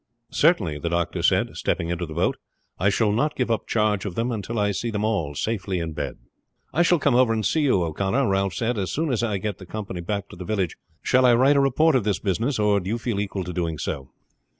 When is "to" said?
10.29-10.35, 13.43-13.53